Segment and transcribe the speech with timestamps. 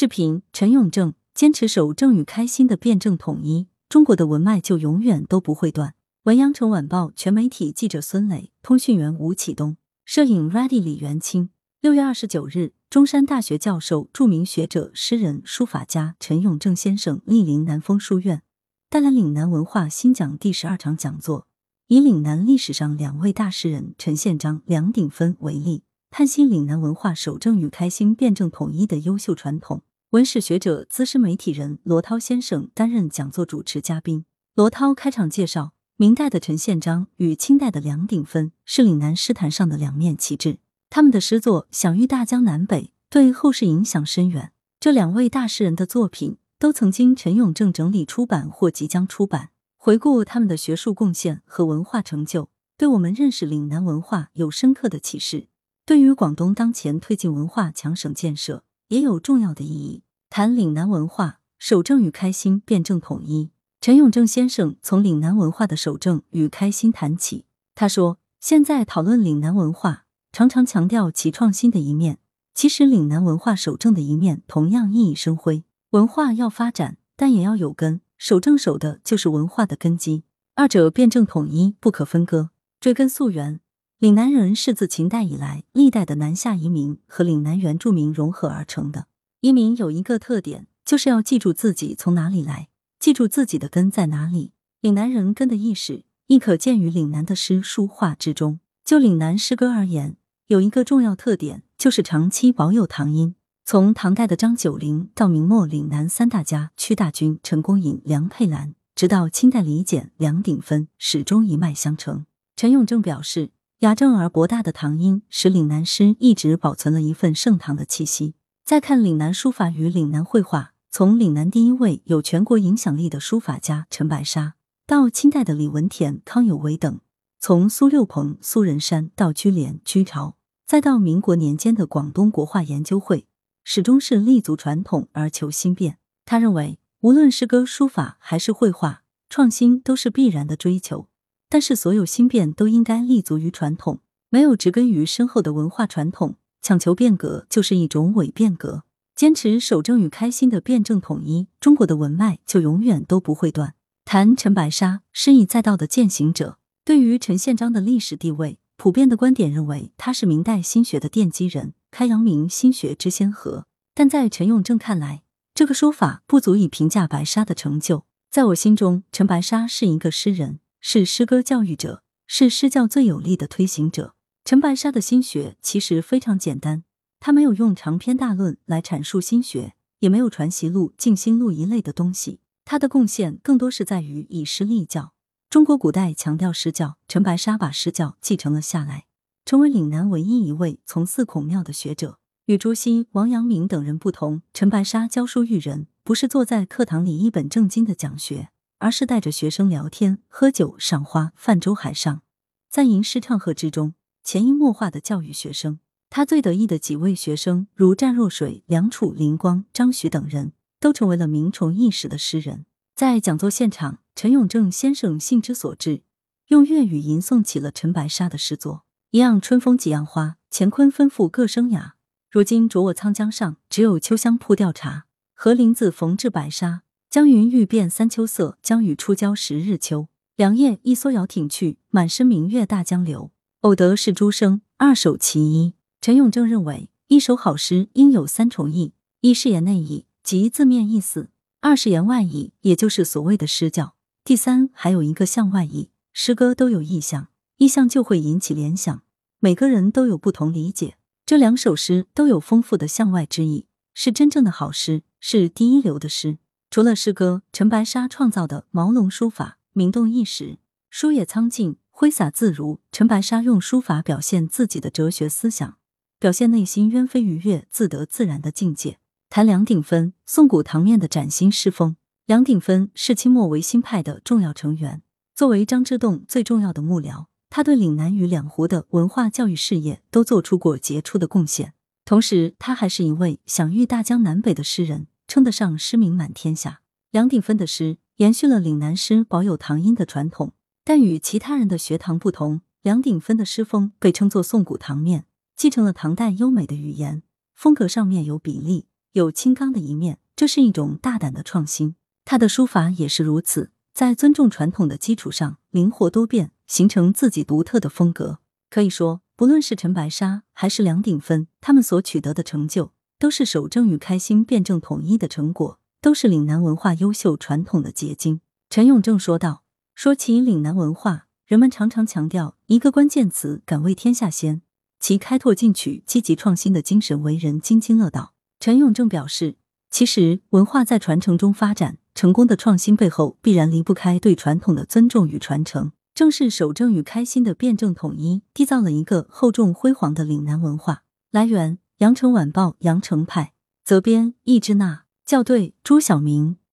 [0.00, 5.96] 视频：陈永正坚持守正与开心的辩证统一，中国的文脉就永远都不会断。
[6.22, 11.50] 文阳城晚报全媒体记者孙磊，通讯员吴启东，摄影 Ready 李元清。
[11.80, 18.42] 六月二十九日，中山大学教授、著名学者、诗人、书法家陈永正先生莅临南丰书院，
[18.88, 21.48] 带来岭南文化新讲第十二场讲座，
[21.88, 25.82] 以岭南历史上两位大诗人陈宪章、梁鼎芬为例。
[26.10, 34.24] 探析岭南文化守正与开心辩证统一的优秀传统，文史学者、资深媒体人罗涛先生担任讲座主持嘉宾。
[34.54, 44.52] 罗涛开场介绍，明代的陈宪章与清代的梁鼎芬是岭南诗坛上的两面旗帜，他们的诗作享誉大江南北，对后世影响深远。
[44.80, 49.50] 这两位大诗人的作品都曾经陈永正整理出版或即将出版。
[49.76, 55.48] 回顾他们的学术贡献和文化成就，对我们认识岭南文化有深刻的启示。
[55.84, 60.02] 对于广东当前推进文化强省建设也有重要的意义。
[60.30, 67.44] 谈岭南文化守正与开心辩证统一，陈永正先生从岭南文化的守正与开心谈起。
[67.74, 72.18] 他说：“现在讨论岭南文化，常常强调其创新的一面，
[72.54, 75.64] 其实岭南文化守正的一面同样熠熠生辉。
[75.90, 82.50] 文化要发展，但也要有根，守正守的就是文化的根基，二者辩证统一，不可分割。
[82.80, 83.60] 追根溯源。”
[83.98, 89.08] 岭南人是自秦代以来历代的南下移民和岭南原住民融合而成的。
[89.40, 92.68] 移民有一个特点，就是要记住自己从哪里来，
[93.00, 94.52] 记住自己的根在哪里。
[94.82, 98.60] 岭南人根的意识亦可见于岭南的诗书画之中。
[98.84, 103.34] 就岭南诗歌而言，有一个重要特点，就是长期保有唐音。
[103.64, 112.26] 从唐代的张九龄到明末岭南三大家屈大均、陈公颖、梁佩兰，直到清代李简、梁鼎芬，始终一脉相承。
[112.54, 113.50] 陈永正表示。
[113.80, 118.34] 雅正而博大的唐音，使岭南诗一直保存了一份盛唐的气息。
[118.64, 126.96] 再看岭南书法与岭南绘画，从岭南第一位有全国影响力的书法家陈白沙，到清代的李文田、康有为等；
[127.38, 130.34] 从苏六朋、苏仁山到居廉、居巢，
[130.66, 133.28] 再到民国年间的广东国画研究会，
[133.62, 135.98] 始终是立足传统而求新变。
[136.24, 141.07] 他认为，无论诗歌、书法还是绘画，创新都是必然的追求。
[141.48, 148.84] 但是，所有新变都应该立足于传统，没有植根于深厚的文化传统，强求变革就是一种伪变革。
[149.14, 153.74] 坚持守正与开心的辩证统一，中国的文脉就永远都不会断。
[154.04, 156.58] 谈陈白沙，诗意载道的践行者。
[156.84, 163.66] 对于陈宪章的历史地位，普遍的观点认为他是明代新学的奠基人，开阳明心学之先河。
[163.94, 165.22] 但在陈永正看来，
[165.52, 168.04] 这个说法不足以评价白沙的成就。
[168.30, 170.60] 在我心中，陈白沙是一个诗人。
[170.80, 174.14] 是诗歌教育者，是诗教最有力的推行者。
[174.44, 176.84] 陈白沙的心学其实非常简单，
[177.20, 182.40] 他没有用长篇大论来阐述心学，也没有传习录、静心录一类的东西。
[182.64, 185.12] 他的贡献更多是在于以诗立教。
[185.50, 189.06] 中国古代强调诗教，陈白沙把诗教继承了下来，
[189.44, 192.18] 成为岭南唯一一位从四孔庙的学者。
[192.46, 198.48] 与朱熹、王阳明等人不同，陈白沙教书育人，不是坐在课堂里一本正经的讲学。
[198.78, 202.22] 而是带着学生聊天、喝酒、赏花、泛舟海上，
[202.70, 203.94] 在吟诗唱和之中
[204.24, 205.80] 潜移默化的教育学生。
[206.10, 212.64] 他最得意的几位学生，如湛若水、梁楚、林光、张徐等人，都成为了名重一时的诗人。
[212.94, 216.00] 在讲座现场，陈永正先生兴之所至，
[216.46, 221.92] 用粤语吟诵起了陈白沙的诗作：“一样春风几样花，乾坤吩咐各生涯。
[222.30, 225.04] 如今着我沧江上，只有秋香扑钓茶。
[225.34, 230.08] 和林子缝制白纱。”江云欲变三秋色，江雨初交十日秋。
[230.36, 233.30] 凉夜一蓑摇挺去，满身明月大江流。
[233.60, 235.72] 偶得是诸生，二首其一。
[236.02, 238.92] 陈永正认为，一首好诗应有三重意：
[239.22, 241.28] 一是言内意，即字面意思；
[241.62, 245.88] 二是言外意，也就是所谓的诗教；第三还有一个向外意。
[246.12, 249.02] 诗歌都有意象，意象就会引起联想，
[249.40, 250.98] 每个人都有不同理解。
[251.24, 253.64] 这两首诗都有丰富的向外之意，
[253.94, 256.36] 是真正的好诗，是第一流的诗。
[256.70, 260.58] 除了诗歌，陈白沙创造的毛龙书法名动一时，
[260.90, 262.80] 书也苍劲，挥洒自如。
[262.92, 265.78] 陈白沙用书法表现自己的哲学思想，
[266.18, 268.98] 表现内心鸢飞愉悦、自得自然的境界。
[269.30, 271.96] 谈梁鼎芬，宋古唐面的崭新诗风。
[272.26, 275.02] 梁鼎芬是清末维新派的重要成员，
[275.34, 281.72] 作为张之洞最重要的幕僚，他对岭南与两湖的文化教育事业都做出过杰出的贡献。
[282.04, 285.06] 同时，他还是一位享誉大江南北的诗人。
[285.28, 286.80] 称得上诗名满天下。
[287.12, 290.54] 梁鼎芬的诗延续了岭南诗保有唐音的传统，
[290.84, 297.22] 但与其他人的学堂不同，梁鼎芬的诗风被称作宋古唐面，继承了唐代优美的语言
[297.54, 301.94] 风格，上面有比例，有清刚的一面，这是一种大胆的创新。
[302.24, 308.40] 他的书法也是如此，在尊重传统的基础上，灵活多变，形成自己独特的风格。
[308.70, 318.40] 可以说，不论是陈白沙还是梁鼎芬，他们所取得的成就，都是守正与开心辩证统一的成果，都是岭南文化优秀传统的结晶。
[318.70, 324.62] 陈永正说道：“说起岭南文化，人们常常强调一个关键词‘敢为天下先’，
[325.00, 329.56] 其开拓进取、积极创新的精神为人津津乐道。”陈永正表示，
[329.90, 331.98] 其实文化在传承中发展。
[332.14, 341.04] 成功的创新背后必然离不开对传统的尊重与传承，正是守正与开心的辩证统一，缔造了一个厚重辉煌的岭南文化。
[341.30, 343.54] 来源：羊城晚报羊城派，
[343.84, 346.58] 责编：易之娜，校对：朱晓明。